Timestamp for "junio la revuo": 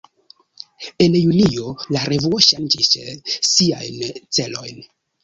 1.19-2.39